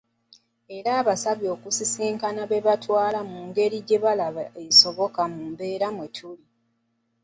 [0.77, 6.45] Era abasabye okusisinkana be batwala mu ngeri gye balaba esoboka mu mbeera mwetuli.